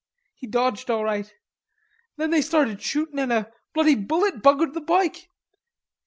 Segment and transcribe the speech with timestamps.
[0.33, 1.31] He dodged all right.
[2.17, 5.27] Then they started shootin' and a bloody bullet buggered the boike....